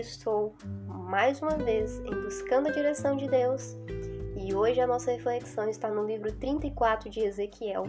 estou 0.00 0.54
mais 0.86 1.42
uma 1.42 1.56
vez 1.58 1.98
em 2.00 2.14
Buscando 2.22 2.68
a 2.68 2.72
Direção 2.72 3.16
de 3.16 3.28
Deus 3.28 3.76
e 4.34 4.54
hoje 4.54 4.80
a 4.80 4.86
nossa 4.86 5.12
reflexão 5.12 5.68
está 5.68 5.90
no 5.90 6.06
livro 6.06 6.32
34 6.32 7.10
de 7.10 7.20
Ezequiel, 7.20 7.84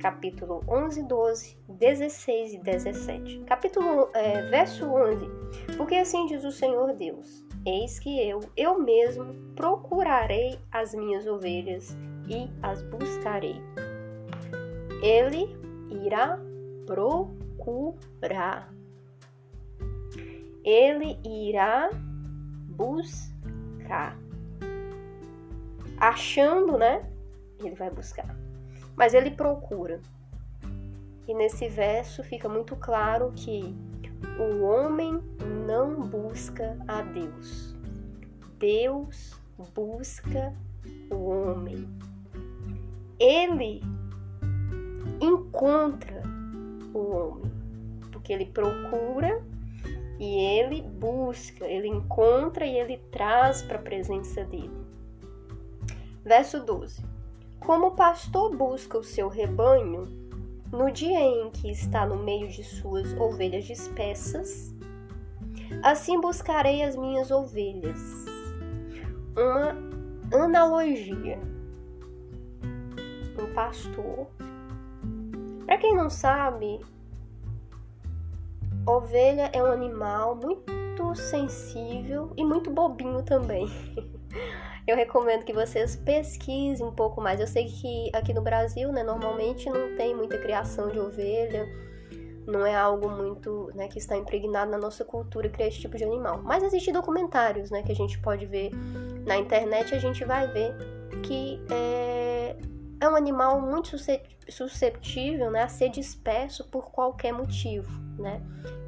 capítulo 0.00 0.64
11, 0.68 1.04
12, 1.04 1.56
16 1.68 2.54
e 2.54 2.58
17. 2.58 3.38
Capítulo, 3.46 4.10
é, 4.12 4.42
verso 4.42 4.84
11: 4.86 5.24
Porque 5.76 5.94
assim 5.94 6.26
diz 6.26 6.44
o 6.44 6.50
Senhor 6.50 6.92
Deus: 6.94 7.46
Eis 7.64 8.00
que 8.00 8.20
eu, 8.28 8.40
eu 8.56 8.80
mesmo, 8.80 9.32
procurarei 9.54 10.58
as 10.72 10.92
minhas 10.92 11.24
ovelhas 11.28 11.96
e 12.28 12.50
as 12.60 12.82
buscarei. 12.82 13.62
Ele 15.00 15.56
irá 16.04 16.40
procurar. 16.84 18.74
Ele 20.64 21.18
irá 21.24 21.90
buscar 22.68 24.16
achando, 26.02 26.76
né? 26.76 27.08
Ele 27.60 27.76
vai 27.76 27.90
buscar. 27.90 28.36
Mas 28.96 29.14
ele 29.14 29.30
procura. 29.30 30.00
E 31.28 31.34
nesse 31.34 31.68
verso 31.68 32.24
fica 32.24 32.48
muito 32.48 32.74
claro 32.74 33.32
que 33.36 33.74
o 34.38 34.62
homem 34.64 35.22
não 35.66 36.00
busca 36.00 36.76
a 36.88 37.02
Deus. 37.02 37.76
Deus 38.58 39.40
busca 39.74 40.52
o 41.10 41.28
homem. 41.28 41.88
Ele 43.18 43.80
encontra 45.20 46.22
o 46.92 46.98
homem, 46.98 47.52
porque 48.10 48.32
ele 48.32 48.46
procura 48.46 49.40
e 50.22 50.36
ele 50.36 50.82
busca, 50.82 51.66
ele 51.66 51.88
encontra 51.88 52.64
e 52.64 52.78
ele 52.78 52.96
traz 53.10 53.60
para 53.60 53.76
a 53.76 53.82
presença 53.82 54.44
dele. 54.44 54.86
Verso 56.24 56.64
12: 56.64 57.04
Como 57.58 57.88
o 57.88 57.96
pastor 57.96 58.56
busca 58.56 58.96
o 58.96 59.02
seu 59.02 59.28
rebanho 59.28 60.06
no 60.70 60.92
dia 60.92 61.18
em 61.18 61.50
que 61.50 61.72
está 61.72 62.06
no 62.06 62.16
meio 62.16 62.46
de 62.46 62.62
suas 62.62 63.12
ovelhas 63.14 63.64
dispersas, 63.64 64.72
assim 65.82 66.20
buscarei 66.20 66.84
as 66.84 66.94
minhas 66.94 67.32
ovelhas. 67.32 68.00
Uma 69.36 69.76
analogia. 70.44 71.40
Um 73.40 73.52
pastor. 73.54 74.28
Para 75.66 75.78
quem 75.78 75.96
não 75.96 76.08
sabe, 76.08 76.78
ovelha 78.86 79.50
é 79.52 79.62
um 79.62 79.66
animal 79.66 80.36
muito 80.36 81.14
sensível 81.14 82.32
e 82.36 82.44
muito 82.44 82.70
bobinho 82.70 83.22
também. 83.22 83.66
eu 84.86 84.96
recomendo 84.96 85.44
que 85.44 85.52
vocês 85.52 85.96
pesquisem 85.96 86.84
um 86.86 86.92
pouco 86.92 87.20
mais. 87.20 87.40
Eu 87.40 87.46
sei 87.46 87.66
que 87.66 88.10
aqui 88.12 88.34
no 88.34 88.42
Brasil, 88.42 88.90
né, 88.92 89.02
normalmente 89.02 89.68
não 89.70 89.96
tem 89.96 90.14
muita 90.14 90.38
criação 90.38 90.88
de 90.88 90.98
ovelha, 90.98 91.68
não 92.46 92.66
é 92.66 92.74
algo 92.74 93.08
muito, 93.08 93.70
né, 93.74 93.86
que 93.88 93.98
está 93.98 94.16
impregnado 94.16 94.70
na 94.70 94.78
nossa 94.78 95.04
cultura 95.04 95.48
criar 95.48 95.68
esse 95.68 95.80
tipo 95.80 95.96
de 95.96 96.04
animal. 96.04 96.40
Mas 96.42 96.62
existem 96.62 96.92
documentários, 96.92 97.70
né, 97.70 97.82
que 97.82 97.92
a 97.92 97.94
gente 97.94 98.18
pode 98.20 98.46
ver 98.46 98.70
na 99.24 99.36
internet, 99.36 99.94
a 99.94 99.98
gente 99.98 100.24
vai 100.24 100.48
ver 100.48 100.74
que 101.22 101.62
é, 101.70 102.21
é 103.02 103.08
um 103.08 103.16
animal 103.16 103.60
muito 103.60 103.96
susceptível, 104.48 105.50
né, 105.50 105.64
a 105.64 105.68
ser 105.68 105.88
disperso 105.88 106.64
por 106.68 106.92
qualquer 106.92 107.32
motivo, 107.32 107.90
né? 108.16 108.40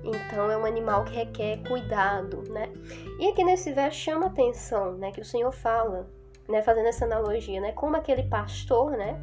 Então 0.04 0.48
é 0.48 0.56
um 0.56 0.64
animal 0.64 1.04
que 1.04 1.16
requer 1.16 1.56
cuidado, 1.66 2.44
né? 2.48 2.72
E 3.18 3.28
aqui 3.30 3.42
nesse 3.42 3.72
verso 3.72 3.98
chama 3.98 4.26
atenção, 4.26 4.96
né, 4.98 5.10
que 5.10 5.20
o 5.20 5.24
Senhor 5.24 5.50
fala, 5.50 6.08
né, 6.48 6.62
fazendo 6.62 6.86
essa 6.86 7.04
analogia, 7.04 7.60
né, 7.60 7.72
como 7.72 7.96
aquele 7.96 8.22
pastor, 8.22 8.92
né, 8.92 9.20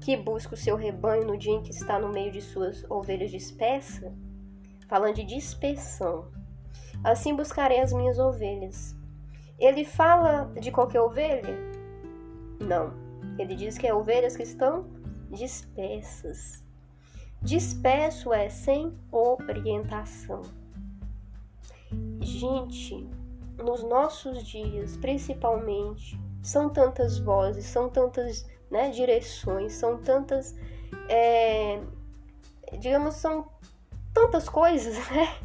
que 0.00 0.16
busca 0.16 0.54
o 0.54 0.56
seu 0.56 0.76
rebanho 0.76 1.26
no 1.26 1.36
dia 1.36 1.54
em 1.54 1.62
que 1.62 1.72
está 1.72 1.98
no 1.98 2.08
meio 2.08 2.30
de 2.30 2.40
suas 2.40 2.88
ovelhas 2.88 3.30
dispersas, 3.32 4.12
falando 4.88 5.16
de 5.16 5.24
dispersão. 5.24 6.30
Assim 7.02 7.34
buscarei 7.34 7.80
as 7.80 7.92
minhas 7.92 8.20
ovelhas. 8.20 8.94
Ele 9.58 9.84
fala 9.84 10.44
de 10.60 10.70
qualquer 10.70 11.00
ovelha? 11.00 11.58
Não. 12.60 13.01
Ele 13.38 13.54
diz 13.54 13.78
que 13.78 13.86
é 13.86 13.94
ovelhas 13.94 14.36
que 14.36 14.42
estão 14.42 14.86
dispersas. 15.30 16.62
Disperso 17.40 18.32
é 18.32 18.48
sem 18.48 18.96
orientação. 19.10 20.42
Gente, 22.20 23.08
nos 23.58 23.82
nossos 23.82 24.46
dias, 24.46 24.96
principalmente, 24.96 26.18
são 26.42 26.68
tantas 26.68 27.18
vozes, 27.18 27.66
são 27.66 27.88
tantas 27.88 28.46
né, 28.70 28.90
direções, 28.90 29.74
são 29.74 29.98
tantas. 29.98 30.56
É, 31.08 31.80
digamos, 32.78 33.14
são 33.16 33.46
tantas 34.14 34.48
coisas, 34.48 34.96
né? 35.10 35.36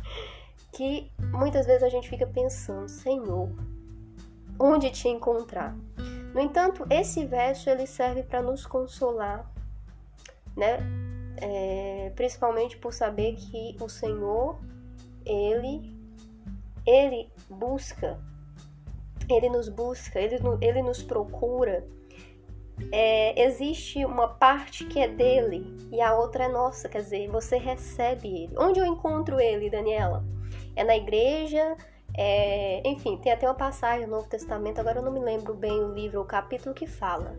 Que 0.71 1.11
muitas 1.31 1.65
vezes 1.65 1.83
a 1.83 1.89
gente 1.89 2.09
fica 2.09 2.27
pensando, 2.27 2.87
Senhor, 2.87 3.49
onde 4.59 4.91
te 4.91 5.07
encontrar? 5.07 5.75
No 6.37 6.43
entanto, 6.43 6.85
esse 6.91 7.25
verso 7.25 7.67
ele 7.67 7.87
serve 7.87 8.21
para 8.21 8.43
nos 8.43 8.63
consolar, 8.63 9.51
né? 10.55 10.77
é, 11.37 12.11
principalmente 12.15 12.77
por 12.77 12.93
saber 12.93 13.35
que 13.35 13.75
o 13.79 13.89
Senhor, 13.89 14.59
ele, 15.25 15.95
ele 16.85 17.27
busca, 17.49 18.19
ele 19.27 19.49
nos 19.49 19.67
busca, 19.67 20.19
ele, 20.19 20.37
ele 20.61 20.83
nos 20.83 21.01
procura. 21.01 21.83
É, 22.91 23.43
existe 23.43 24.05
uma 24.05 24.27
parte 24.27 24.85
que 24.85 24.99
é 24.99 25.07
dele 25.07 25.75
e 25.91 25.99
a 25.99 26.15
outra 26.15 26.43
é 26.43 26.47
nossa, 26.47 26.87
quer 26.87 27.01
dizer, 27.01 27.27
você 27.29 27.57
recebe 27.57 28.43
ele. 28.43 28.55
Onde 28.59 28.79
eu 28.79 28.85
encontro 28.85 29.39
ele, 29.39 29.71
Daniela? 29.71 30.23
É 30.75 30.83
na 30.83 30.95
igreja, 30.95 31.75
é, 32.17 32.81
enfim, 32.85 33.17
tem 33.17 33.31
até 33.31 33.47
uma 33.47 33.55
passagem 33.55 34.07
no 34.07 34.15
Novo 34.15 34.27
Testamento, 34.27 34.79
agora 34.79 34.99
eu 34.99 35.03
não 35.03 35.11
me 35.11 35.19
lembro 35.19 35.53
bem 35.53 35.83
o 35.83 35.93
livro, 35.93 36.21
o 36.21 36.25
capítulo 36.25 36.73
que 36.73 36.87
fala 36.87 37.37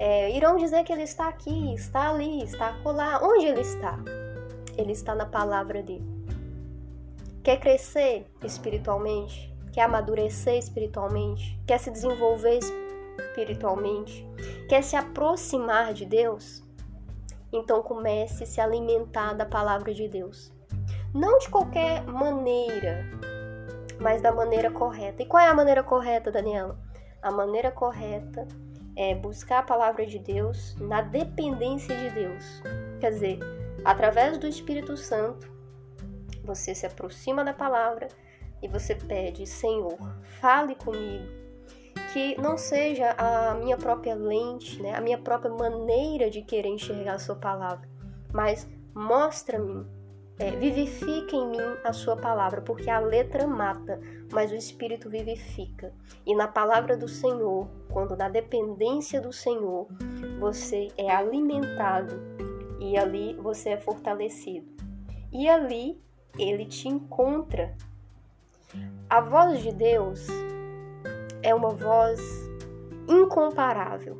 é, 0.00 0.34
irão 0.34 0.56
dizer 0.56 0.82
que 0.82 0.90
ele 0.94 1.02
está 1.02 1.28
aqui, 1.28 1.74
está 1.74 2.08
ali, 2.08 2.42
está 2.42 2.70
acolá. 2.70 3.20
Onde 3.22 3.44
ele 3.44 3.60
está? 3.60 3.98
Ele 4.78 4.92
está 4.92 5.14
na 5.14 5.26
palavra 5.26 5.82
dele. 5.82 6.08
Quer 7.44 7.60
crescer 7.60 8.26
espiritualmente? 8.42 9.54
Quer 9.74 9.82
amadurecer 9.82 10.56
espiritualmente? 10.56 11.60
Quer 11.66 11.78
se 11.78 11.90
desenvolver 11.90 12.60
espiritualmente? 13.18 14.26
Quer 14.70 14.82
se 14.82 14.96
aproximar 14.96 15.92
de 15.92 16.06
Deus? 16.06 16.64
Então 17.52 17.82
comece 17.82 18.44
a 18.44 18.46
se 18.46 18.58
alimentar 18.58 19.34
da 19.34 19.44
palavra 19.44 19.92
de 19.92 20.08
Deus. 20.08 20.50
Não 21.12 21.38
de 21.38 21.50
qualquer 21.50 22.06
maneira, 22.06 23.04
mas 24.00 24.22
da 24.22 24.32
maneira 24.32 24.70
correta. 24.70 25.22
E 25.22 25.26
qual 25.26 25.42
é 25.42 25.48
a 25.48 25.54
maneira 25.54 25.82
correta, 25.82 26.32
Daniela? 26.32 26.78
A 27.22 27.30
maneira 27.30 27.70
correta 27.70 28.48
é 28.96 29.14
buscar 29.14 29.58
a 29.58 29.62
palavra 29.62 30.06
de 30.06 30.18
Deus 30.18 30.74
na 30.80 31.02
dependência 31.02 31.94
de 31.94 32.10
Deus. 32.10 32.62
Quer 32.98 33.10
dizer, 33.10 33.38
através 33.84 34.38
do 34.38 34.46
Espírito 34.46 34.96
Santo, 34.96 35.50
você 36.42 36.74
se 36.74 36.86
aproxima 36.86 37.44
da 37.44 37.52
palavra 37.52 38.08
e 38.62 38.68
você 38.68 38.94
pede: 38.94 39.46
Senhor, 39.46 39.98
fale 40.40 40.74
comigo. 40.74 41.40
Que 42.12 42.40
não 42.40 42.56
seja 42.58 43.14
a 43.16 43.54
minha 43.54 43.76
própria 43.76 44.14
lente, 44.14 44.82
né, 44.82 44.94
a 44.96 45.00
minha 45.00 45.18
própria 45.18 45.52
maneira 45.52 46.28
de 46.28 46.42
querer 46.42 46.70
enxergar 46.70 47.14
a 47.14 47.18
Sua 47.18 47.36
palavra, 47.36 47.88
mas 48.32 48.68
mostra-me 48.92 49.86
é, 50.40 50.52
vivifica 50.52 51.36
em 51.36 51.50
mim 51.50 51.76
a 51.84 51.92
sua 51.92 52.16
palavra, 52.16 52.62
porque 52.62 52.88
a 52.88 52.98
letra 52.98 53.46
mata, 53.46 54.00
mas 54.32 54.50
o 54.50 54.54
espírito 54.54 55.10
vivifica. 55.10 55.92
E 56.24 56.34
na 56.34 56.48
palavra 56.48 56.96
do 56.96 57.06
Senhor, 57.06 57.68
quando 57.90 58.16
na 58.16 58.30
dependência 58.30 59.20
do 59.20 59.34
Senhor, 59.34 59.86
você 60.38 60.88
é 60.96 61.10
alimentado 61.14 62.18
e 62.80 62.96
ali 62.96 63.34
você 63.34 63.70
é 63.70 63.76
fortalecido. 63.76 64.66
E 65.30 65.46
ali 65.46 66.00
ele 66.38 66.64
te 66.64 66.88
encontra. 66.88 67.76
A 69.10 69.20
voz 69.20 69.62
de 69.62 69.72
Deus 69.72 70.26
é 71.42 71.54
uma 71.54 71.68
voz 71.68 72.18
incomparável. 73.06 74.16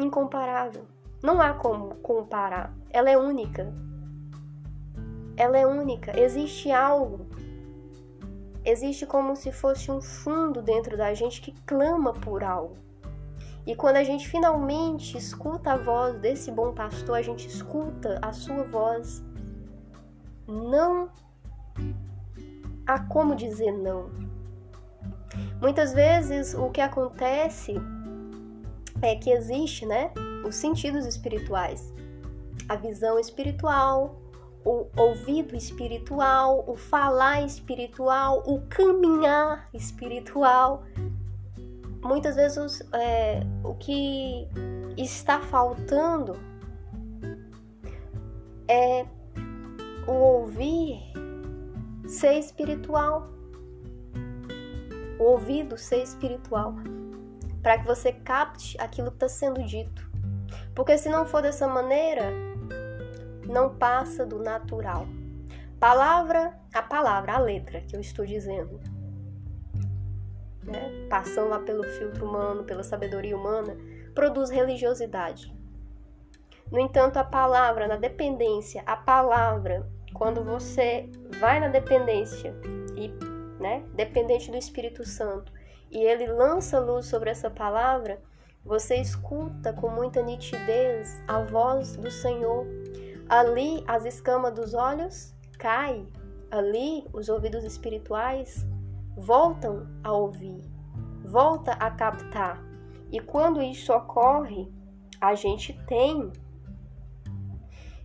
Incomparável. 0.00 0.86
Não 1.22 1.38
há 1.38 1.52
como 1.52 1.96
comparar. 1.96 2.74
Ela 2.90 3.10
é 3.10 3.18
única 3.18 3.70
ela 5.36 5.58
é 5.58 5.66
única. 5.66 6.18
Existe 6.18 6.70
algo, 6.70 7.26
existe 8.64 9.06
como 9.06 9.36
se 9.36 9.52
fosse 9.52 9.90
um 9.90 10.00
fundo 10.00 10.62
dentro 10.62 10.96
da 10.96 11.12
gente 11.14 11.40
que 11.40 11.52
clama 11.62 12.12
por 12.12 12.42
algo. 12.42 12.76
E 13.66 13.74
quando 13.74 13.96
a 13.96 14.04
gente 14.04 14.28
finalmente 14.28 15.16
escuta 15.16 15.72
a 15.72 15.76
voz 15.76 16.18
desse 16.20 16.50
bom 16.50 16.72
pastor, 16.72 17.16
a 17.16 17.22
gente 17.22 17.48
escuta 17.48 18.18
a 18.20 18.32
sua 18.32 18.62
voz, 18.64 19.24
não 20.46 21.08
há 22.86 22.98
como 23.00 23.34
dizer 23.34 23.72
não. 23.72 24.10
Muitas 25.60 25.94
vezes 25.94 26.54
o 26.54 26.68
que 26.70 26.80
acontece 26.80 27.74
é 29.00 29.16
que 29.16 29.30
existe, 29.30 29.86
né, 29.86 30.12
os 30.46 30.54
sentidos 30.56 31.06
espirituais, 31.06 31.92
a 32.68 32.76
visão 32.76 33.18
espiritual, 33.18 34.20
o 34.64 34.88
ouvido 34.96 35.54
espiritual, 35.54 36.64
o 36.66 36.74
falar 36.74 37.42
espiritual, 37.42 38.42
o 38.46 38.62
caminhar 38.62 39.68
espiritual. 39.74 40.84
Muitas 42.02 42.36
vezes 42.36 42.80
é, 42.92 43.40
o 43.62 43.74
que 43.74 44.48
está 44.96 45.40
faltando 45.40 46.36
é 48.68 49.06
o 50.06 50.12
ouvir 50.12 51.00
ser 52.06 52.38
espiritual, 52.38 53.28
o 55.18 55.24
ouvido 55.24 55.76
ser 55.76 56.02
espiritual, 56.02 56.74
para 57.62 57.78
que 57.78 57.86
você 57.86 58.12
capte 58.12 58.76
aquilo 58.80 59.10
que 59.10 59.16
está 59.16 59.28
sendo 59.28 59.62
dito. 59.62 60.10
Porque 60.74 60.98
se 60.98 61.08
não 61.08 61.24
for 61.26 61.40
dessa 61.40 61.66
maneira, 61.66 62.30
não 63.54 63.72
passa 63.76 64.26
do 64.26 64.40
natural. 64.40 65.06
Palavra, 65.78 66.58
a 66.74 66.82
palavra, 66.82 67.34
a 67.34 67.38
letra 67.38 67.80
que 67.82 67.94
eu 67.94 68.00
estou 68.00 68.26
dizendo, 68.26 68.80
né? 70.64 71.06
passando 71.08 71.50
lá 71.50 71.60
pelo 71.60 71.84
filtro 71.84 72.26
humano, 72.26 72.64
pela 72.64 72.82
sabedoria 72.82 73.36
humana, 73.36 73.76
produz 74.12 74.50
religiosidade. 74.50 75.54
No 76.70 76.80
entanto, 76.80 77.18
a 77.18 77.24
palavra 77.24 77.86
na 77.86 77.96
dependência, 77.96 78.82
a 78.84 78.96
palavra, 78.96 79.88
quando 80.12 80.42
você 80.42 81.08
vai 81.38 81.60
na 81.60 81.68
dependência 81.68 82.54
e, 82.96 83.08
né, 83.60 83.84
dependente 83.94 84.50
do 84.50 84.56
Espírito 84.56 85.04
Santo, 85.04 85.52
e 85.90 85.98
ele 85.98 86.26
lança 86.26 86.80
luz 86.80 87.06
sobre 87.06 87.30
essa 87.30 87.48
palavra, 87.48 88.20
você 88.64 88.96
escuta 88.96 89.72
com 89.74 89.90
muita 89.90 90.22
nitidez 90.22 91.22
a 91.28 91.40
voz 91.40 91.96
do 91.96 92.10
Senhor. 92.10 92.66
Ali 93.28 93.82
as 93.86 94.04
escamas 94.04 94.52
dos 94.52 94.74
olhos 94.74 95.34
caem, 95.58 96.08
ali 96.50 97.06
os 97.12 97.28
ouvidos 97.28 97.64
espirituais 97.64 98.66
voltam 99.16 99.86
a 100.02 100.12
ouvir, 100.12 100.62
volta 101.24 101.72
a 101.72 101.90
captar. 101.90 102.62
E 103.10 103.20
quando 103.20 103.62
isso 103.62 103.92
ocorre, 103.92 104.70
a 105.20 105.34
gente 105.34 105.72
tem 105.86 106.32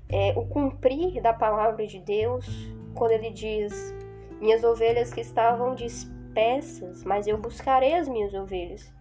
é, 0.07 0.33
o 0.37 0.45
cumprir 0.45 1.21
da 1.21 1.33
palavra 1.33 1.85
de 1.85 1.99
Deus, 1.99 2.45
quando 2.95 3.11
ele 3.11 3.29
diz: 3.29 3.93
Minhas 4.39 4.63
ovelhas 4.63 5.13
que 5.13 5.21
estavam 5.21 5.75
dispersas, 5.75 7.03
mas 7.03 7.27
eu 7.27 7.37
buscarei 7.37 7.95
as 7.95 8.07
minhas 8.07 8.33
ovelhas. 8.33 8.91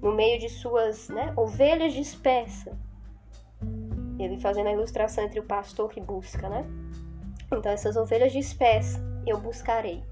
No 0.00 0.12
meio 0.14 0.38
de 0.38 0.48
suas 0.48 1.08
né, 1.08 1.32
ovelhas 1.36 1.92
dispersas. 1.92 2.76
Ele 4.24 4.40
fazendo 4.40 4.68
a 4.68 4.72
ilustração 4.72 5.24
entre 5.24 5.40
o 5.40 5.44
pastor 5.44 5.90
que 5.90 6.00
busca, 6.00 6.48
né? 6.48 6.64
Então, 7.52 7.70
essas 7.70 7.96
ovelhas 7.96 8.32
dispersas 8.32 9.00
eu 9.26 9.38
buscarei. 9.38 10.02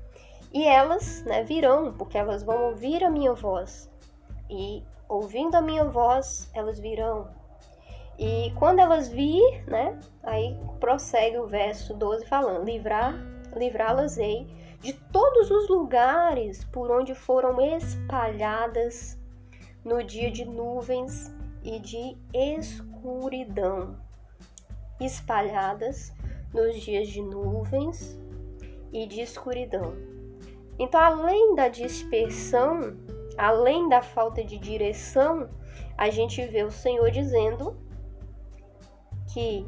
E 0.53 0.65
elas 0.67 1.25
né, 1.25 1.43
virão, 1.43 1.93
porque 1.95 2.19
elas 2.19 2.43
vão 2.43 2.71
ouvir 2.71 3.03
a 3.05 3.11
minha 3.11 3.33
voz. 3.33 3.91
E 4.49 4.83
ouvindo 5.09 5.55
a 5.55 5.62
minha 5.62 5.85
voz, 5.85 6.51
elas 6.55 6.79
virão 6.79 7.29
e 8.21 8.53
quando 8.57 8.81
elas 8.81 9.09
vir, 9.09 9.65
né? 9.67 9.99
Aí 10.23 10.55
prossegue 10.79 11.39
o 11.39 11.47
verso 11.47 11.95
12 11.95 12.27
falando: 12.27 12.67
livrar, 12.67 13.15
livrá-las-ei 13.56 14.47
de 14.83 14.93
todos 14.93 15.51
os 15.51 15.71
lugares 15.71 16.63
por 16.65 16.91
onde 16.91 17.15
foram 17.15 17.59
espalhadas 17.77 19.19
no 19.83 20.05
dia 20.05 20.31
de 20.31 20.45
nuvens 20.45 21.35
e 21.65 21.79
de 21.79 22.15
escuridão. 22.35 22.90
Espalhadas 25.00 26.12
nos 26.52 26.76
dias 26.76 27.08
de 27.08 27.23
nuvens 27.23 28.19
e 28.93 29.06
de 29.06 29.20
escuridão. 29.20 29.94
Então, 30.79 31.00
além 31.00 31.55
da 31.55 31.69
dispersão, 31.69 32.97
além 33.37 33.88
da 33.88 34.02
falta 34.02 34.43
de 34.43 34.58
direção, 34.58 35.49
a 35.97 36.11
gente 36.11 36.44
vê 36.47 36.62
o 36.62 36.70
Senhor 36.70 37.11
dizendo 37.11 37.76
que 39.32 39.67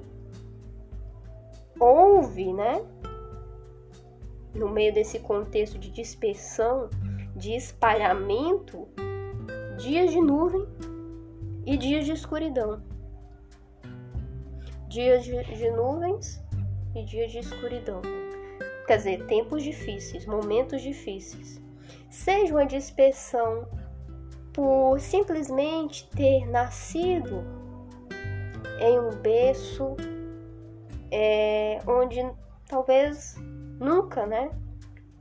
houve, 1.78 2.52
né, 2.52 2.84
no 4.54 4.68
meio 4.68 4.92
desse 4.92 5.18
contexto 5.18 5.78
de 5.78 5.90
dispersão, 5.90 6.88
de 7.34 7.54
espalhamento, 7.54 8.88
dias 9.78 10.10
de 10.10 10.20
nuvem 10.20 10.66
e 11.64 11.76
dias 11.76 12.04
de 12.04 12.12
escuridão. 12.12 12.82
Dias 14.92 15.24
de, 15.24 15.70
nuvens 15.70 16.38
e 16.94 17.02
dias 17.02 17.32
de 17.32 17.38
escuridão. 17.38 18.02
Quer 18.86 18.98
dizer, 18.98 19.24
tempos 19.24 19.62
difíceis, 19.62 20.26
momentos 20.26 20.82
difíceis. 20.82 21.58
Seja 22.10 22.52
uma 22.52 22.66
dispersão 22.66 23.66
por 24.52 25.00
simplesmente 25.00 26.06
ter 26.10 26.46
nascido 26.46 27.42
em 28.80 29.00
um 29.00 29.16
berço 29.16 29.96
é, 31.10 31.78
onde 31.86 32.30
talvez 32.68 33.36
nunca, 33.80 34.26
né, 34.26 34.50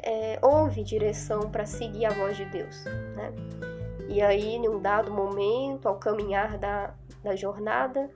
é, 0.03 0.37
houve 0.41 0.83
direção 0.83 1.49
para 1.49 1.65
seguir 1.65 2.07
a 2.07 2.09
voz 2.09 2.35
de 2.35 2.43
Deus, 2.43 2.83
né? 3.15 3.31
E 4.09 4.21
aí, 4.21 4.55
em 4.55 4.67
um 4.67 4.81
dado 4.81 5.13
momento, 5.13 5.87
ao 5.87 5.95
caminhar 5.95 6.57
da, 6.57 6.93
da 7.23 7.37
jornada, 7.37 8.09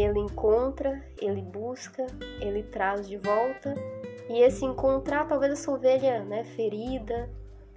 ele 0.00 0.18
encontra, 0.18 1.02
ele 1.20 1.42
busca, 1.42 2.06
ele 2.40 2.62
traz 2.62 3.08
de 3.08 3.16
volta. 3.16 3.74
E 4.28 4.40
esse 4.40 4.64
encontrar, 4.64 5.26
talvez 5.26 5.52
essa 5.52 5.70
ovelha 5.70 6.22
né, 6.24 6.44
ferida, 6.44 7.30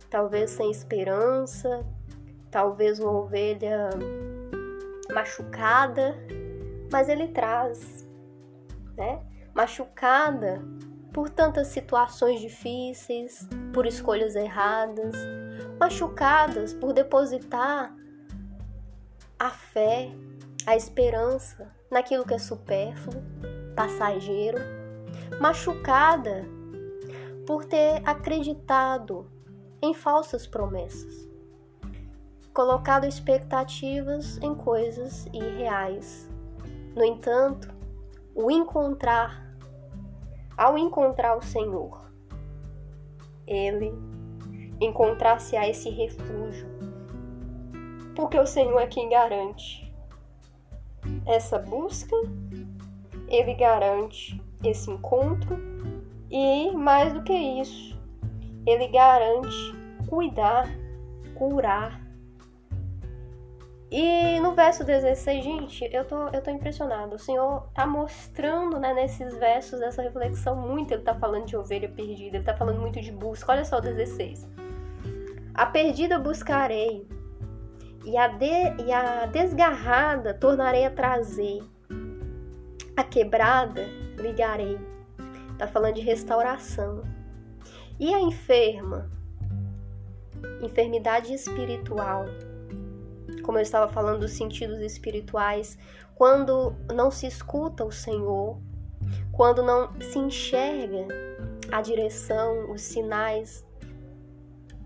talvez 0.09 0.51
sem 0.51 0.69
esperança, 0.69 1.85
talvez 2.50 3.00
uma 3.00 3.12
ovelha 3.12 3.89
machucada, 5.13 6.15
mas 6.92 7.07
ele 7.07 7.30
traz, 7.30 8.07
né? 8.97 9.23
Machucada 9.54 10.61
por 11.13 11.30
tantas 11.30 11.68
situações 11.68 12.40
difíceis, 12.40 13.47
por 13.73 13.85
escolhas 13.85 14.35
erradas, 14.35 15.16
machucadas 15.80 16.73
por 16.73 16.94
depositar 16.94 17.94
a 19.40 19.49
fé, 19.49 20.11
a 20.65 20.75
esperança 20.75 21.73
naquilo 21.89 22.25
que 22.25 22.33
é 22.33 22.39
supérfluo, 22.39 23.21
passageiro, 23.75 24.59
machucada 25.39 26.45
por 27.47 27.65
ter 27.65 28.01
acreditado 28.06 29.30
em 29.81 29.94
falsas 29.94 30.45
promessas, 30.45 31.27
colocado 32.53 33.06
expectativas 33.06 34.37
em 34.37 34.53
coisas 34.53 35.25
irreais. 35.33 36.30
No 36.95 37.03
entanto, 37.03 37.73
o 38.35 38.51
encontrar, 38.51 39.56
ao 40.56 40.77
encontrar 40.77 41.37
o 41.37 41.41
Senhor, 41.41 42.11
ele 43.47 43.91
encontrar-se 44.80 45.57
a 45.57 45.68
esse 45.68 45.89
refúgio, 45.89 46.68
porque 48.15 48.37
o 48.37 48.45
Senhor 48.45 48.80
é 48.80 48.87
quem 48.87 49.09
garante 49.09 49.81
essa 51.31 51.57
busca, 51.57 52.16
ele 53.28 53.54
garante 53.54 54.42
esse 54.64 54.90
encontro 54.92 55.57
e, 56.30 56.71
mais 56.71 57.14
do 57.14 57.23
que 57.23 57.33
isso, 57.33 58.00
ele 58.66 58.88
garante 58.88 59.73
cuidar, 60.07 60.68
curar, 61.35 62.02
e 63.92 64.40
no 64.40 64.56
verso 64.56 64.85
16, 64.85 65.44
gente, 65.44 65.90
eu 65.92 66.06
tô, 66.06 66.30
eu 66.30 66.42
tô 66.42 66.50
impressionado. 66.50 67.18
O 67.18 67.19
Senhor 67.19 67.68
tá 67.73 67.85
mostrando, 67.85 68.80
né, 68.80 68.94
nesses 68.94 69.35
versos, 69.35 69.81
essa 69.81 70.02
reflexão 70.02 70.56
muito. 70.56 70.94
Ele 70.94 71.02
tá 71.02 71.14
falando 71.14 71.45
de 71.45 71.57
ovelha 71.57 71.90
perdida, 71.90 72.38
ele 72.38 72.45
tá 72.45 72.56
falando 72.56 72.80
muito 72.80 73.02
de 73.02 73.11
busca. 73.11 73.52
Olha 73.52 73.66
só 73.66 73.80
o 73.80 73.81
16. 73.81 74.47
A 75.54 75.66
perdida 75.66 76.18
buscarei, 76.18 77.06
e 78.03 78.17
a, 78.17 78.27
de, 78.27 78.83
e 78.85 78.91
a 78.91 79.25
desgarrada 79.27 80.33
tornarei 80.33 80.85
a 80.85 80.91
trazer, 80.91 81.61
a 82.95 83.03
quebrada 83.03 83.83
ligarei. 84.17 84.79
Tá 85.57 85.67
falando 85.67 85.95
de 85.95 86.01
restauração. 86.01 87.03
E 87.99 88.13
a 88.13 88.19
enferma, 88.19 89.11
enfermidade 90.61 91.33
espiritual, 91.33 92.25
como 93.43 93.59
eu 93.59 93.61
estava 93.61 93.91
falando 93.91 94.21
dos 94.21 94.31
sentidos 94.31 94.79
espirituais, 94.79 95.77
quando 96.15 96.75
não 96.93 97.11
se 97.11 97.27
escuta 97.27 97.85
o 97.85 97.91
Senhor, 97.91 98.59
quando 99.31 99.61
não 99.61 99.89
se 100.01 100.17
enxerga 100.17 101.07
a 101.71 101.81
direção, 101.81 102.71
os 102.71 102.81
sinais, 102.81 103.65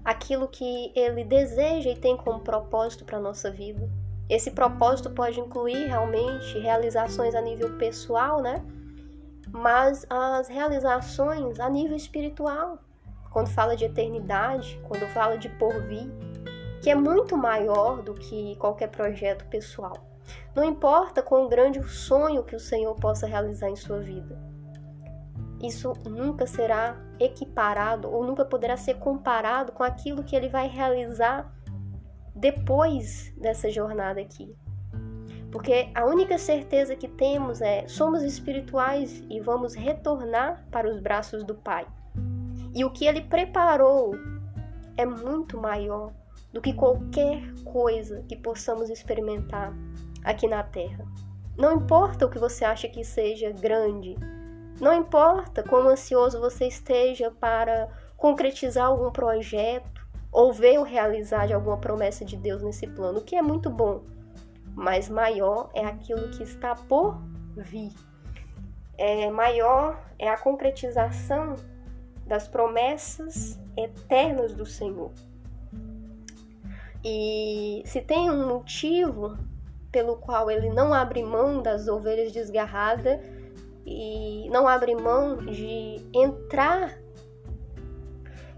aquilo 0.06 0.48
que 0.48 0.92
ele 0.96 1.24
deseja 1.24 1.90
e 1.90 1.98
tem 1.98 2.16
como 2.16 2.40
propósito 2.40 3.04
para 3.04 3.18
a 3.18 3.22
nossa 3.22 3.50
vida. 3.50 3.90
Esse 4.30 4.52
propósito 4.52 5.10
pode 5.10 5.40
incluir 5.40 5.88
realmente 5.88 6.60
realizações 6.60 7.34
a 7.34 7.42
nível 7.42 7.76
pessoal, 7.78 8.42
né? 8.42 8.64
Mas 9.52 10.06
as 10.10 10.48
realizações 10.48 11.60
a 11.60 11.70
nível 11.70 11.98
espiritual, 11.98 12.80
quando 13.32 13.50
fala 13.50 13.76
de 13.76 13.86
eternidade, 13.86 14.80
quando 14.88 15.08
fala 15.08 15.38
de 15.38 15.50
porvir, 15.50 16.08
que 16.82 16.90
é 16.90 16.96
muito 16.96 17.36
maior 17.36 18.02
do 18.02 18.14
que 18.14 18.56
qualquer 18.58 18.90
projeto 18.90 19.46
pessoal. 19.46 20.08
Não 20.56 20.64
importa 20.64 21.22
quão 21.22 21.48
grande 21.48 21.80
o 21.80 21.88
sonho 21.88 22.44
que 22.44 22.56
o 22.56 22.60
Senhor 22.60 22.96
possa 22.96 23.28
realizar 23.28 23.70
em 23.70 23.76
sua 23.76 24.00
vida. 24.00 24.40
Isso 25.67 25.93
nunca 26.07 26.45
será 26.45 26.98
equiparado 27.19 28.12
ou 28.12 28.25
nunca 28.25 28.45
poderá 28.45 28.77
ser 28.77 28.95
comparado 28.95 29.72
com 29.72 29.84
aquilo 29.84 30.24
que 30.24 30.36
ele 30.36 30.50
vai 30.50 30.67
realizar 30.67 31.51
depois 32.36 33.34
dessa 33.38 33.69
jornada 33.69 34.19
aqui. 34.19 34.55
Porque 35.51 35.89
a 35.95 36.05
única 36.05 36.38
certeza 36.38 36.95
que 36.95 37.07
temos 37.07 37.62
é 37.62 37.88
somos 37.88 38.22
espirituais 38.24 39.24
e 39.29 39.39
vamos 39.39 39.74
retornar 39.74 40.65
para 40.69 40.89
os 40.89 41.00
braços 41.00 41.43
do 41.43 41.55
Pai. 41.55 41.88
E 42.74 42.84
o 42.84 42.91
que 42.91 43.05
ele 43.05 43.22
preparou 43.22 44.13
é 44.98 45.05
muito 45.05 45.57
maior 45.57 46.12
do 46.51 46.62
que 46.62 46.74
qualquer 46.74 47.41
coisa 47.63 48.22
que 48.27 48.36
possamos 48.36 48.89
experimentar 48.89 49.74
aqui 50.24 50.48
na 50.48 50.62
Terra. 50.62 51.05
Não 51.57 51.74
importa 51.75 52.25
o 52.25 52.29
que 52.29 52.38
você 52.38 52.65
acha 52.65 52.89
que 52.89 53.03
seja 53.03 53.50
grande, 53.51 54.17
não 54.79 54.94
importa 54.94 55.63
quão 55.63 55.88
ansioso 55.88 56.39
você 56.39 56.67
esteja 56.67 57.32
para 57.32 57.88
concretizar 58.17 58.88
algum 58.88 59.12
projeto, 59.12 60.05
ou 60.32 60.51
ver 60.51 60.77
o 60.77 60.84
realizar 60.84 61.48
de 61.48 61.53
alguma 61.53 61.77
promessa 61.77 62.25
de 62.25 62.36
Deus 62.36 62.62
nesse 62.62 62.86
plano, 62.88 63.20
o 63.20 63.24
que 63.24 63.38
é 63.38 63.41
muito 63.41 63.70
bom, 63.70 64.03
mas 64.74 65.08
maior 65.08 65.70
é 65.74 65.86
aquilo 65.86 66.29
que 66.29 66.44
está 66.44 66.75
por 66.75 67.17
vir. 67.55 67.94
É, 68.98 69.32
maior 69.32 69.98
é 70.20 70.27
a 70.27 70.38
concretização 70.38 71.55
das 72.27 72.48
promessas 72.50 73.58
eternas 73.77 74.53
do 74.53 74.65
Senhor. 74.65 75.12
E 77.01 77.84
se 77.86 78.01
tem 78.01 78.29
um 78.29 78.48
motivo 78.48 79.38
pelo 79.89 80.17
qual 80.17 80.51
ele 80.51 80.70
não 80.70 80.94
abre 80.94 81.24
mão 81.24 81.62
das 81.62 81.88
ovelhas 81.88 82.34
desgarradas 82.34 83.22
e 83.86 84.50
não 84.50 84.68
abre 84.68 84.96
mão 84.96 85.38
de 85.38 86.01
entrar 86.13 86.98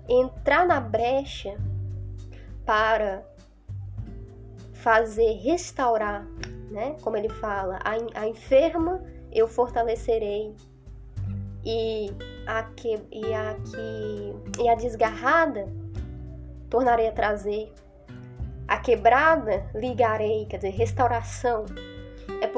entrar 0.09 0.65
na 0.65 0.79
brecha 0.79 1.57
para 2.65 3.23
fazer 4.73 5.33
restaurar, 5.33 6.25
né? 6.71 6.95
Como 7.01 7.17
ele 7.17 7.29
fala, 7.29 7.79
a, 7.83 8.21
a 8.21 8.27
enferma 8.27 9.03
eu 9.31 9.47
fortalecerei 9.47 10.55
e 11.65 12.09
a 12.45 12.63
que 12.63 12.97
e 13.11 13.33
a 13.33 13.55
que 13.55 14.63
e 14.63 14.69
a 14.69 14.75
desgarrada 14.75 15.67
tornarei 16.69 17.07
a 17.07 17.11
trazer. 17.11 17.73
A 18.67 18.77
quebrada 18.77 19.69
ligarei, 19.73 20.45
quer 20.45 20.57
dizer, 20.57 20.71
restauração. 20.71 21.65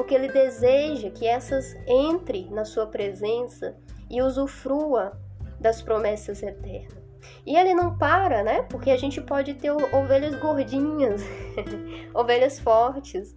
Porque 0.00 0.14
ele 0.14 0.28
deseja 0.28 1.10
que 1.10 1.26
essas 1.26 1.76
entre 1.86 2.48
na 2.50 2.64
sua 2.64 2.86
presença 2.86 3.76
e 4.08 4.22
usufrua 4.22 5.12
das 5.60 5.82
promessas 5.82 6.42
eternas. 6.42 7.04
E 7.44 7.54
ele 7.54 7.74
não 7.74 7.98
para, 7.98 8.42
né? 8.42 8.62
Porque 8.62 8.90
a 8.90 8.96
gente 8.96 9.20
pode 9.20 9.52
ter 9.52 9.70
ovelhas 9.70 10.34
gordinhas, 10.36 11.20
ovelhas 12.14 12.58
fortes, 12.58 13.36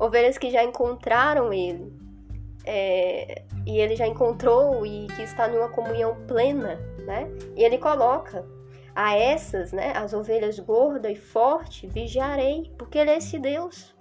ovelhas 0.00 0.36
que 0.36 0.50
já 0.50 0.64
encontraram 0.64 1.52
ele. 1.52 1.92
É, 2.64 3.44
e 3.64 3.78
ele 3.78 3.94
já 3.94 4.08
encontrou 4.08 4.84
e 4.84 5.06
que 5.14 5.22
está 5.22 5.46
numa 5.46 5.68
comunhão 5.68 6.16
plena, 6.26 6.74
né? 7.06 7.30
E 7.54 7.62
ele 7.62 7.78
coloca 7.78 8.44
a 8.96 9.14
essas, 9.16 9.70
né, 9.70 9.92
as 9.94 10.12
ovelhas 10.12 10.58
gordas 10.58 11.12
e 11.12 11.14
fortes, 11.14 11.88
vigiarei, 11.92 12.72
porque 12.76 12.98
ele 12.98 13.10
é 13.10 13.18
esse 13.18 13.38
Deus. 13.38 13.94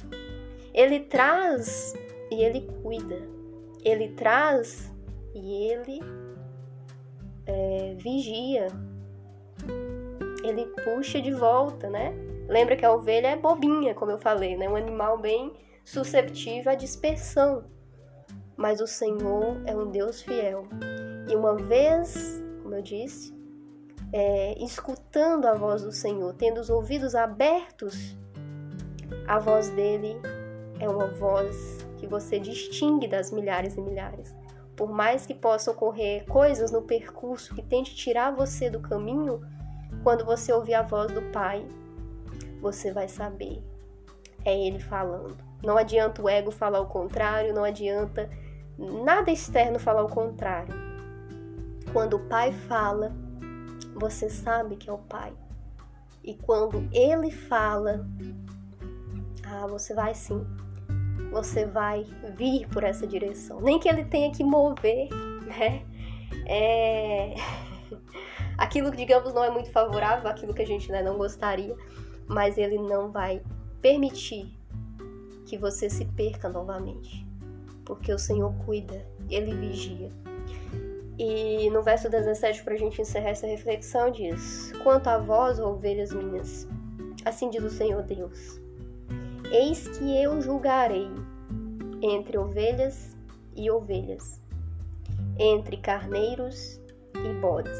Ele 0.73 1.01
traz 1.01 1.93
e 2.31 2.43
ele 2.43 2.67
cuida. 2.81 3.21
Ele 3.83 4.09
traz 4.09 4.93
e 5.33 5.71
ele 5.71 5.99
é, 7.45 7.95
vigia 7.97 8.67
ele 10.43 10.65
puxa 10.83 11.21
de 11.21 11.31
volta, 11.31 11.89
né? 11.89 12.13
Lembra 12.47 12.75
que 12.75 12.85
a 12.85 12.91
ovelha 12.91 13.27
é 13.27 13.35
bobinha, 13.35 13.93
como 13.93 14.11
eu 14.11 14.17
falei, 14.17 14.57
né? 14.57 14.67
Um 14.67 14.75
animal 14.75 15.17
bem 15.17 15.53
susceptível 15.83 16.71
à 16.71 16.75
dispersão. 16.75 17.63
Mas 18.57 18.81
o 18.81 18.88
Senhor 18.88 19.61
é 19.65 19.75
um 19.75 19.89
Deus 19.89 20.21
fiel. 20.21 20.67
E 21.29 21.35
uma 21.35 21.55
vez, 21.55 22.43
como 22.61 22.75
eu 22.75 22.81
disse, 22.81 23.33
é, 24.11 24.61
escutando 24.63 25.45
a 25.45 25.53
voz 25.53 25.83
do 25.83 25.91
Senhor, 25.91 26.33
tendo 26.33 26.59
os 26.59 26.69
ouvidos 26.69 27.15
abertos, 27.15 28.17
a 29.27 29.39
voz 29.39 29.69
dele 29.69 30.17
é 30.79 30.89
uma 30.89 31.07
voz 31.07 31.86
que 31.98 32.07
você 32.07 32.39
distingue 32.39 33.07
das 33.07 33.31
milhares 33.31 33.75
e 33.75 33.81
milhares. 33.81 34.36
Por 34.75 34.89
mais 34.89 35.25
que 35.25 35.33
possam 35.33 35.74
ocorrer 35.74 36.25
coisas 36.25 36.71
no 36.71 36.81
percurso 36.81 37.53
que 37.53 37.62
tente 37.62 37.95
tirar 37.95 38.31
você 38.31 38.69
do 38.69 38.79
caminho, 38.79 39.41
quando 40.03 40.24
você 40.24 40.53
ouvir 40.53 40.75
a 40.75 40.81
voz 40.81 41.12
do 41.12 41.21
Pai, 41.33 41.65
você 42.62 42.91
vai 42.91 43.07
saber. 43.07 43.62
É 44.45 44.57
Ele 44.57 44.79
falando. 44.79 45.38
Não 45.62 45.77
adianta 45.77 46.21
o 46.21 46.29
ego 46.29 46.51
falar 46.51 46.79
o 46.79 46.88
contrário, 46.88 47.53
não 47.53 47.65
adianta 47.65 48.29
nada 48.77 49.29
externo 49.29 49.77
falar 49.77 50.03
o 50.03 50.09
contrário. 50.09 50.74
Quando 51.91 52.15
o 52.15 52.25
Pai 52.27 52.53
fala, 52.53 53.12
você 53.95 54.29
sabe 54.29 54.77
que 54.77 54.89
é 54.89 54.93
o 54.93 54.98
Pai. 54.98 55.33
E 56.24 56.36
quando 56.36 56.88
Ele 56.93 57.31
fala, 57.31 58.07
ah, 59.45 59.67
você 59.67 59.93
vai 59.93 60.15
sim. 60.15 60.45
Você 61.31 61.65
vai 61.65 62.05
vir 62.36 62.67
por 62.69 62.83
essa 62.83 63.05
direção. 63.05 63.62
Nem 63.62 63.79
que 63.79 63.88
Ele 63.88 64.05
tenha 64.05 64.31
que 64.31 64.43
mover, 64.43 65.09
né? 65.45 65.86
É 66.48 67.36
aquilo 68.57 68.91
que, 68.91 68.98
digamos, 68.98 69.33
não 69.33 69.43
é 69.43 69.50
muito 69.50 69.71
favorável, 69.71 70.29
aquilo 70.29 70.53
que 70.53 70.62
a 70.62 70.67
gente 70.67 70.91
né, 70.91 71.01
não 71.01 71.17
gostaria, 71.17 71.75
mas 72.27 72.57
ele 72.57 72.77
não 72.77 73.12
vai 73.12 73.41
permitir 73.81 74.53
que 75.45 75.57
você 75.57 75.89
se 75.89 76.05
perca 76.05 76.50
novamente, 76.50 77.25
porque 77.86 78.13
o 78.13 78.19
Senhor 78.19 78.53
cuida, 78.65 79.05
ele 79.29 79.55
vigia. 79.55 80.12
E 81.17 81.69
no 81.71 81.81
verso 81.81 82.09
17, 82.09 82.63
para 82.63 82.75
a 82.75 82.77
gente 82.77 83.01
encerrar 83.01 83.29
essa 83.29 83.48
reflexão, 83.48 84.12
diz: 84.12 84.71
Quanto 84.83 85.07
a 85.07 85.17
vós, 85.17 85.59
ovelhas 85.59 86.13
minhas, 86.13 86.67
assim 87.25 87.50
diz 87.50 87.63
o 87.63 87.69
Senhor 87.69 88.03
Deus: 88.03 88.62
Eis 89.51 89.88
que 89.88 90.22
eu 90.22 90.39
julgarei 90.41 91.10
entre 92.01 92.38
ovelhas 92.38 93.18
e 93.56 93.70
ovelhas, 93.72 94.39
entre 95.39 95.77
carneiros 95.77 96.79
e 97.15 97.34
bodes. 97.41 97.77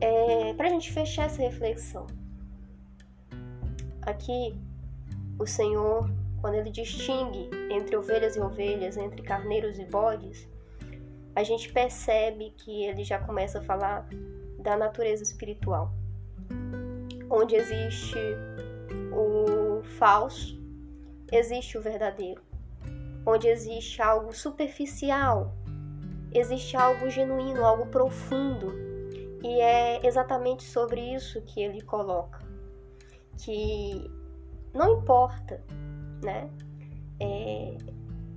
É, 0.00 0.54
para 0.54 0.68
a 0.68 0.70
gente 0.70 0.90
fechar 0.90 1.26
essa 1.26 1.42
reflexão, 1.42 2.06
aqui 4.02 4.54
o 5.38 5.46
Senhor, 5.46 6.10
quando 6.40 6.54
ele 6.54 6.70
distingue 6.70 7.50
entre 7.70 7.96
ovelhas 7.96 8.36
e 8.36 8.40
ovelhas, 8.40 8.96
entre 8.96 9.22
carneiros 9.22 9.78
e 9.78 9.84
bodes, 9.84 10.48
a 11.36 11.42
gente 11.42 11.72
percebe 11.72 12.54
que 12.56 12.84
ele 12.84 13.04
já 13.04 13.18
começa 13.18 13.58
a 13.58 13.62
falar 13.62 14.08
da 14.58 14.76
natureza 14.76 15.22
espiritual, 15.22 15.92
onde 17.30 17.54
existe 17.54 18.18
o 19.12 19.82
falso, 19.98 20.59
existe 21.32 21.78
o 21.78 21.82
verdadeiro, 21.82 22.42
onde 23.26 23.48
existe 23.48 24.02
algo 24.02 24.32
superficial, 24.34 25.54
existe 26.32 26.76
algo 26.76 27.08
genuíno, 27.10 27.64
algo 27.64 27.86
profundo 27.86 28.72
e 29.42 29.60
é 29.60 30.06
exatamente 30.06 30.62
sobre 30.62 31.00
isso 31.00 31.40
que 31.42 31.60
ele 31.60 31.80
coloca, 31.80 32.40
que 33.38 34.10
não 34.74 34.98
importa, 34.98 35.62
né? 36.22 36.50
É, 37.18 37.76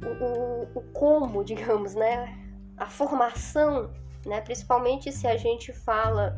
o, 0.04 0.80
o, 0.80 0.82
como, 0.94 1.44
digamos, 1.46 1.96
né? 1.96 2.40
A 2.78 2.90
formação, 2.90 3.92
né? 4.26 4.42
Principalmente 4.42 5.12
se 5.12 5.28
a 5.28 5.38
gente 5.38 5.72
fala 5.72 6.38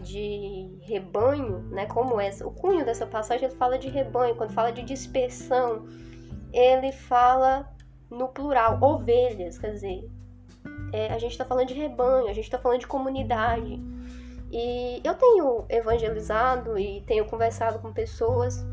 de 0.00 0.78
rebanho, 0.82 1.60
né? 1.70 1.86
Como 1.86 2.20
essa, 2.20 2.46
o 2.46 2.50
cunho 2.50 2.84
dessa 2.84 3.06
passagem 3.06 3.48
ele 3.48 3.56
fala 3.56 3.78
de 3.78 3.88
rebanho, 3.88 4.36
quando 4.36 4.52
fala 4.52 4.70
de 4.70 4.82
dispersão, 4.82 5.86
ele 6.52 6.92
fala 6.92 7.68
no 8.10 8.28
plural, 8.28 8.78
ovelhas, 8.80 9.58
quer 9.58 9.72
dizer, 9.72 10.10
é, 10.92 11.12
a 11.12 11.18
gente 11.18 11.32
está 11.32 11.44
falando 11.44 11.68
de 11.68 11.74
rebanho, 11.74 12.26
a 12.26 12.32
gente 12.32 12.44
está 12.44 12.58
falando 12.58 12.80
de 12.80 12.86
comunidade. 12.86 13.80
E 14.50 15.00
eu 15.04 15.14
tenho 15.14 15.66
evangelizado 15.68 16.78
e 16.78 17.02
tenho 17.02 17.26
conversado 17.26 17.78
com 17.80 17.92
pessoas 17.92 18.64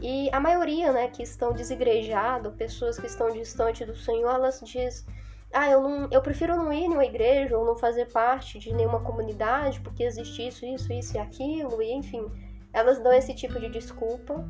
e 0.00 0.28
a 0.32 0.38
maioria, 0.38 0.92
né, 0.92 1.08
que 1.08 1.22
estão 1.22 1.52
desigrejadas, 1.52 2.54
pessoas 2.54 2.98
que 2.98 3.06
estão 3.06 3.30
distantes 3.30 3.86
do 3.86 3.96
Senhor, 3.96 4.32
elas 4.32 4.60
diz: 4.64 5.04
"Ah, 5.52 5.70
eu 5.70 5.80
não, 5.80 6.08
eu 6.10 6.20
prefiro 6.20 6.56
não 6.56 6.72
ir 6.72 6.84
em 6.84 6.92
uma 6.92 7.04
igreja 7.04 7.56
ou 7.56 7.64
não 7.64 7.76
fazer 7.76 8.06
parte 8.06 8.58
de 8.58 8.72
nenhuma 8.72 9.00
comunidade 9.00 9.80
porque 9.80 10.02
existe 10.02 10.46
isso, 10.46 10.64
isso, 10.66 10.92
isso 10.92 11.16
e 11.16 11.18
aquilo", 11.18 11.82
e 11.82 11.92
enfim, 11.92 12.30
elas 12.72 12.98
dão 13.00 13.12
esse 13.12 13.34
tipo 13.34 13.58
de 13.58 13.68
desculpa. 13.68 14.44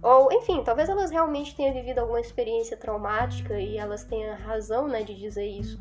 Ou, 0.00 0.32
enfim, 0.32 0.62
talvez 0.62 0.88
elas 0.88 1.10
realmente 1.10 1.56
tenham 1.56 1.74
vivido 1.74 1.98
alguma 1.98 2.20
experiência 2.20 2.76
traumática 2.76 3.58
e 3.60 3.76
elas 3.76 4.04
tenham 4.04 4.36
razão, 4.36 4.86
né, 4.86 5.02
de 5.02 5.14
dizer 5.14 5.46
isso. 5.46 5.80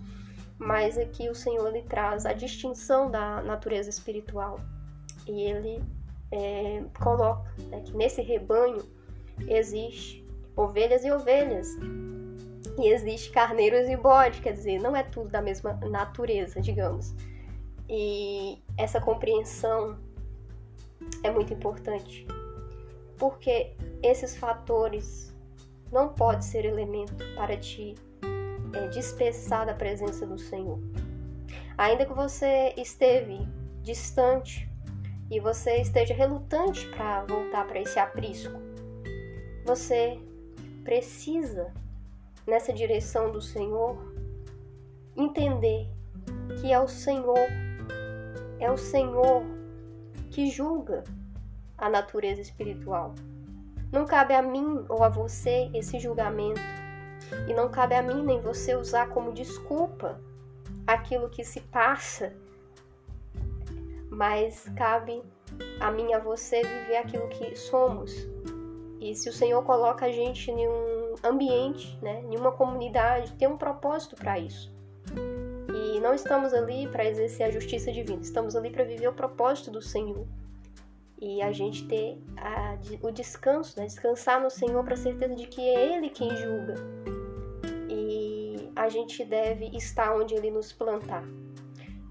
Mas 0.57 0.97
aqui 0.97 1.29
o 1.29 1.35
Senhor 1.35 1.67
ele 1.67 1.83
traz 1.83 2.25
a 2.25 2.33
distinção 2.33 3.11
da 3.11 3.41
natureza 3.41 3.89
espiritual 3.89 4.59
e 5.27 5.41
ele 5.41 5.83
é, 6.31 6.83
coloca 6.99 7.47
né, 7.69 7.81
que 7.81 7.95
nesse 7.95 8.21
rebanho 8.21 8.83
existe 9.47 10.25
ovelhas 10.55 11.05
e 11.05 11.11
ovelhas 11.11 11.67
e 12.77 12.89
existe 12.89 13.31
carneiros 13.31 13.89
e 13.89 13.97
bode, 13.97 14.41
quer 14.41 14.53
dizer, 14.53 14.79
não 14.79 14.95
é 14.95 15.03
tudo 15.03 15.29
da 15.29 15.41
mesma 15.41 15.73
natureza, 15.89 16.61
digamos. 16.61 17.15
E 17.89 18.61
essa 18.77 19.01
compreensão 19.01 19.97
é 21.23 21.31
muito 21.31 21.53
importante, 21.53 22.27
porque 23.17 23.75
esses 24.03 24.35
fatores 24.37 25.35
não 25.91 26.09
podem 26.09 26.41
ser 26.41 26.65
elemento 26.65 27.15
para 27.35 27.57
te 27.57 27.95
é, 28.73 28.87
dispersar 28.89 29.65
da 29.65 29.73
presença 29.73 30.25
do 30.25 30.37
Senhor. 30.37 30.79
Ainda 31.77 32.05
que 32.05 32.13
você 32.13 32.73
esteve 32.77 33.47
distante 33.81 34.69
e 35.31 35.39
você 35.39 35.77
esteja 35.77 36.13
relutante 36.13 36.87
para 36.89 37.23
voltar 37.25 37.65
para 37.65 37.79
esse 37.79 37.97
aprisco, 37.97 38.59
você 39.65 40.19
precisa, 40.83 41.73
nessa 42.47 42.71
direção 42.71 43.29
do 43.29 43.41
Senhor, 43.41 43.97
entender 45.15 45.87
que 46.61 46.71
é 46.71 46.79
o 46.79 46.87
Senhor, 46.87 47.47
é 48.59 48.71
o 48.71 48.77
Senhor 48.77 49.43
que 50.31 50.49
julga 50.49 51.03
a 51.77 51.89
natureza 51.89 52.41
espiritual. 52.41 53.13
Não 53.91 54.05
cabe 54.05 54.33
a 54.33 54.41
mim 54.41 54.85
ou 54.87 55.03
a 55.03 55.09
você 55.09 55.69
esse 55.73 55.99
julgamento 55.99 56.61
e 57.47 57.53
não 57.53 57.69
cabe 57.69 57.95
a 57.95 58.01
mim 58.01 58.23
nem 58.23 58.39
você 58.41 58.75
usar 58.75 59.09
como 59.09 59.33
desculpa 59.33 60.19
aquilo 60.85 61.29
que 61.29 61.43
se 61.43 61.59
passa, 61.59 62.33
mas 64.09 64.69
cabe 64.75 65.21
a 65.79 65.91
mim 65.91 66.09
e 66.09 66.13
a 66.13 66.19
você 66.19 66.61
viver 66.63 66.97
aquilo 66.97 67.27
que 67.27 67.55
somos. 67.55 68.13
E 68.99 69.13
se 69.15 69.29
o 69.29 69.33
Senhor 69.33 69.63
coloca 69.63 70.05
a 70.05 70.11
gente 70.11 70.49
em 70.49 70.67
um 70.67 70.96
ambiente, 71.23 71.97
né, 72.01 72.21
em 72.29 72.37
uma 72.37 72.51
comunidade, 72.51 73.33
tem 73.33 73.47
um 73.47 73.57
propósito 73.57 74.15
para 74.15 74.39
isso. 74.39 74.73
E 75.73 75.99
não 75.99 76.13
estamos 76.13 76.53
ali 76.53 76.87
para 76.87 77.05
exercer 77.05 77.47
a 77.47 77.51
justiça 77.51 77.91
divina, 77.91 78.21
estamos 78.21 78.55
ali 78.55 78.69
para 78.69 78.83
viver 78.83 79.07
o 79.07 79.13
propósito 79.13 79.71
do 79.71 79.81
Senhor. 79.81 80.25
E 81.19 81.41
a 81.41 81.51
gente 81.51 81.87
ter 81.87 82.21
a, 82.37 82.77
o 83.01 83.11
descanso, 83.11 83.79
né, 83.79 83.85
descansar 83.85 84.41
no 84.41 84.49
Senhor 84.49 84.83
para 84.83 84.93
a 84.93 84.97
certeza 84.97 85.35
de 85.35 85.47
que 85.47 85.61
é 85.61 85.95
Ele 85.95 86.09
quem 86.09 86.29
julga 86.35 86.75
a 88.77 88.89
gente 88.89 89.25
deve 89.25 89.65
estar 89.75 90.15
onde 90.15 90.35
ele 90.35 90.51
nos 90.51 90.71
plantar. 90.71 91.23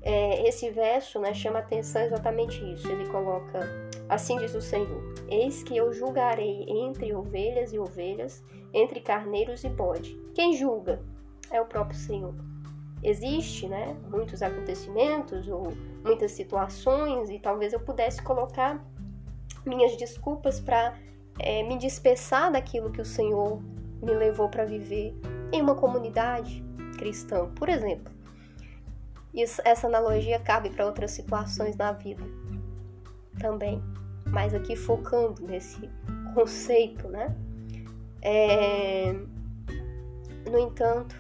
É, 0.03 0.47
esse 0.49 0.71
verso 0.71 1.19
né, 1.19 1.33
chama 1.33 1.61
atenção 1.61 2.03
exatamente 2.03 2.63
isso. 2.73 2.91
Ele 2.91 3.07
coloca: 3.09 3.61
Assim 4.09 4.39
diz 4.39 4.55
o 4.55 4.63
Senhor: 4.63 5.03
Eis 5.29 5.63
que 5.63 5.77
eu 5.77 5.93
julgarei 5.93 6.65
entre 6.69 7.13
ovelhas 7.15 7.73
e 7.73 7.79
ovelhas, 7.79 8.43
entre 8.73 9.01
carneiros 9.01 9.65
e 9.65 9.69
bode. 9.69 10.17
Quem 10.35 10.57
julga 10.57 11.03
é 11.51 11.61
o 11.61 11.67
próprio 11.67 11.99
Senhor. 11.99 12.35
Existe, 13.03 13.69
né, 13.69 13.97
muitos 14.09 14.43
acontecimentos 14.43 15.49
ou 15.49 15.73
muitas 16.05 16.33
situações 16.33 17.31
e 17.31 17.39
talvez 17.39 17.73
eu 17.73 17.81
pudesse 17.81 18.23
colocar 18.23 18.85
minhas 19.65 19.97
desculpas 19.97 20.61
para 20.61 20.97
é, 21.39 21.63
me 21.63 21.77
dispersar 21.77 22.51
daquilo 22.51 22.91
que 22.91 23.01
o 23.01 23.05
Senhor 23.05 23.61
me 24.01 24.15
levou 24.15 24.49
para 24.49 24.65
viver 24.65 25.15
em 25.53 25.61
uma 25.61 25.75
comunidade 25.75 26.65
cristã, 26.97 27.51
por 27.55 27.69
exemplo. 27.69 28.13
Isso, 29.35 29.61
essa 29.65 29.87
analogia 29.87 30.41
cabe 30.41 30.71
para 30.71 30.87
outras 30.87 31.11
situações 31.11 31.77
na 31.77 31.93
vida 31.93 32.25
também, 33.39 33.83
mas 34.27 34.55
aqui 34.55 34.77
focando 34.77 35.43
nesse 35.43 35.91
conceito, 36.35 37.09
né? 37.09 37.35
É... 38.23 39.13
No 40.51 40.59
entanto, 40.59 41.17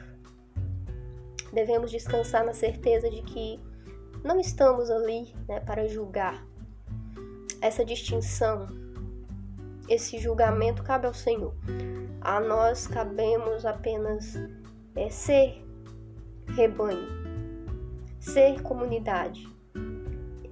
devemos 1.52 1.90
descansar 1.90 2.44
na 2.44 2.52
certeza 2.52 3.10
de 3.10 3.22
que 3.22 3.60
não 4.22 4.38
estamos 4.40 4.90
ali 4.90 5.32
né, 5.48 5.60
para 5.60 5.88
julgar. 5.88 6.44
Essa 7.60 7.84
distinção, 7.84 8.66
esse 9.88 10.18
julgamento 10.18 10.82
cabe 10.82 11.06
ao 11.06 11.14
Senhor. 11.14 11.54
A 12.20 12.40
nós 12.40 12.86
cabemos 12.86 13.64
apenas 13.64 14.34
é, 14.94 15.08
ser 15.08 15.64
rebanho, 16.48 17.08
ser 18.18 18.60
comunidade. 18.62 19.48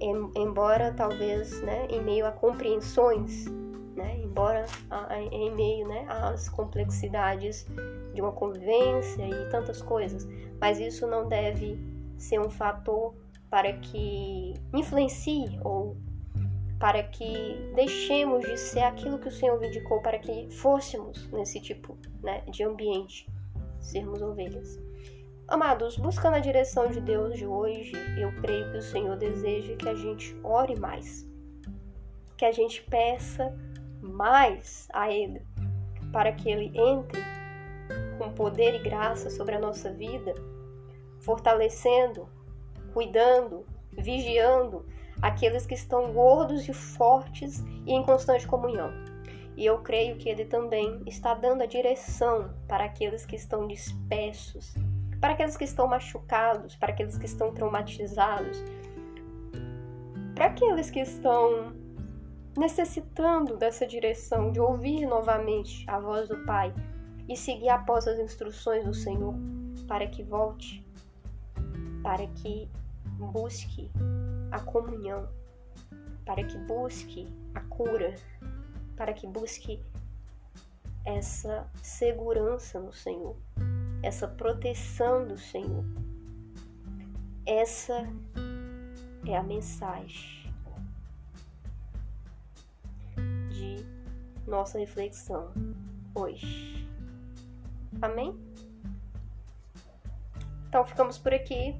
Em, 0.05 0.31
embora 0.35 0.93
talvez 0.93 1.63
né, 1.63 1.87
em 1.89 1.99
meio 1.99 2.27
a 2.27 2.31
compreensões, 2.31 3.45
né, 3.95 4.19
embora 4.19 4.67
a, 4.91 5.19
em 5.19 5.51
meio 5.55 5.87
né, 5.87 6.05
às 6.07 6.47
complexidades 6.47 7.65
de 8.13 8.21
uma 8.21 8.31
convivência 8.31 9.23
e 9.27 9.49
tantas 9.49 9.81
coisas, 9.81 10.27
mas 10.61 10.79
isso 10.79 11.07
não 11.07 11.27
deve 11.27 11.79
ser 12.19 12.39
um 12.39 12.51
fator 12.51 13.15
para 13.49 13.73
que 13.73 14.53
influencie 14.71 15.59
ou 15.63 15.97
para 16.79 17.01
que 17.01 17.71
deixemos 17.73 18.45
de 18.45 18.57
ser 18.59 18.81
aquilo 18.81 19.17
que 19.17 19.29
o 19.29 19.31
Senhor 19.31 19.63
indicou 19.63 20.01
para 20.03 20.19
que 20.19 20.51
fôssemos 20.51 21.27
nesse 21.31 21.59
tipo 21.59 21.97
né, 22.21 22.41
de 22.51 22.63
ambiente, 22.63 23.27
sermos 23.79 24.21
ovelhas. 24.21 24.84
Amados, 25.47 25.95
buscando 25.95 26.37
a 26.37 26.39
direção 26.39 26.87
de 26.87 26.99
Deus 26.99 27.37
de 27.37 27.45
hoje, 27.45 27.91
eu 28.19 28.31
creio 28.41 28.71
que 28.71 28.77
o 28.77 28.81
Senhor 28.81 29.15
deseja 29.15 29.75
que 29.75 29.87
a 29.87 29.93
gente 29.93 30.35
ore 30.43 30.75
mais, 30.79 31.23
que 32.35 32.45
a 32.45 32.51
gente 32.51 32.81
peça 32.81 33.55
mais 34.01 34.87
a 34.91 35.11
Ele, 35.11 35.45
para 36.11 36.31
que 36.31 36.49
Ele 36.49 36.71
entre 36.75 37.21
com 38.17 38.31
poder 38.31 38.73
e 38.73 38.79
graça 38.79 39.29
sobre 39.29 39.53
a 39.53 39.59
nossa 39.59 39.93
vida, 39.93 40.33
fortalecendo, 41.19 42.27
cuidando, 42.91 43.67
vigiando 43.91 44.83
aqueles 45.21 45.67
que 45.67 45.75
estão 45.75 46.11
gordos 46.11 46.67
e 46.67 46.73
fortes 46.73 47.63
e 47.85 47.93
em 47.93 48.01
constante 48.01 48.47
comunhão. 48.47 48.91
E 49.55 49.63
eu 49.63 49.77
creio 49.77 50.17
que 50.17 50.27
Ele 50.27 50.45
também 50.45 51.03
está 51.05 51.35
dando 51.35 51.61
a 51.61 51.67
direção 51.67 52.51
para 52.67 52.85
aqueles 52.85 53.27
que 53.27 53.35
estão 53.35 53.67
dispersos, 53.67 54.73
para 55.19 55.33
aqueles 55.33 55.57
que 55.57 55.63
estão 55.63 55.87
machucados, 55.87 56.75
para 56.75 56.91
aqueles 56.91 57.17
que 57.17 57.25
estão 57.25 57.53
traumatizados, 57.53 58.63
para 60.33 60.47
aqueles 60.47 60.89
que 60.89 60.99
estão 60.99 61.73
necessitando 62.57 63.57
dessa 63.57 63.85
direção, 63.85 64.51
de 64.51 64.59
ouvir 64.59 65.05
novamente 65.05 65.83
a 65.87 65.99
voz 65.99 66.29
do 66.29 66.37
Pai 66.45 66.73
e 67.27 67.35
seguir 67.35 67.69
após 67.69 68.07
as 68.07 68.19
instruções 68.19 68.85
do 68.85 68.93
Senhor, 68.93 69.35
para 69.87 70.07
que 70.07 70.23
volte, 70.23 70.85
para 72.01 72.27
que 72.27 72.69
busque 73.17 73.91
a 74.51 74.59
comunhão, 74.59 75.27
para 76.25 76.43
que 76.43 76.57
busque 76.59 77.27
a 77.53 77.61
cura, 77.61 78.15
para 78.95 79.13
que 79.13 79.27
busque 79.27 79.83
essa 81.05 81.69
segurança 81.83 82.79
no 82.79 82.91
Senhor, 82.91 83.35
essa 84.05 84.27
proteção 84.27 85.27
do 85.27 85.35
Senhor. 85.35 85.83
Essa 87.43 88.07
é 89.27 89.35
a 89.35 89.41
mensagem 89.41 90.53
de 93.49 93.83
nossa 94.47 94.77
reflexão 94.77 95.51
hoje. 96.13 96.87
Amém? 97.99 98.37
Então 100.69 100.85
ficamos 100.85 101.17
por 101.17 101.33
aqui. 101.33 101.75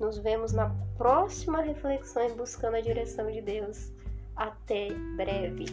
Nos 0.00 0.16
vemos 0.16 0.52
na 0.52 0.70
próxima 0.96 1.60
reflexão 1.60 2.22
em 2.22 2.34
buscando 2.34 2.76
a 2.76 2.80
direção 2.80 3.30
de 3.30 3.42
Deus. 3.42 3.92
Até 4.34 4.94
breve. 5.16 5.66